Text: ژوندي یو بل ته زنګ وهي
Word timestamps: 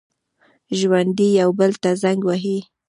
ژوندي 0.77 1.27
یو 1.41 1.49
بل 1.59 1.71
ته 1.81 1.89
زنګ 2.03 2.21
وهي 2.25 2.57